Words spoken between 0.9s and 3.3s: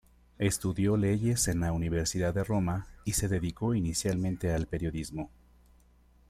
leyes en la Universidad de Roma, y se